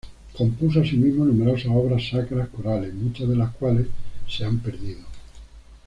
[0.35, 3.85] Compuso asimismo numerosas obras sacras corales, muchas de las cuales
[4.27, 5.01] se han perdido.